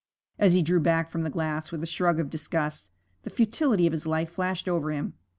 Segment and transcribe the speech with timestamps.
[0.39, 2.89] As he drew back from the glass with a shrug of disgust,
[3.21, 5.13] the futility of his life flashed over him.